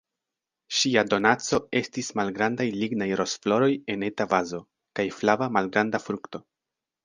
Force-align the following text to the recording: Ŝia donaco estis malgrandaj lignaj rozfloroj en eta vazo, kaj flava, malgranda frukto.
Ŝia 0.77 1.03
donaco 1.09 1.59
estis 1.81 2.09
malgrandaj 2.21 2.67
lignaj 2.85 3.09
rozfloroj 3.21 3.69
en 3.95 4.09
eta 4.11 4.29
vazo, 4.35 4.65
kaj 5.01 5.09
flava, 5.21 5.53
malgranda 5.61 6.05
frukto. 6.09 6.47